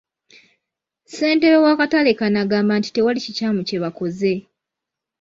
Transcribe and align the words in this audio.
Ssentebe 1.05 1.57
w’akatale 1.65 2.11
kano 2.19 2.37
agamba 2.43 2.73
nti 2.79 2.89
tewali 2.95 3.19
kikyamu 3.25 3.61
kye 3.67 3.77
bakoze. 3.83 4.33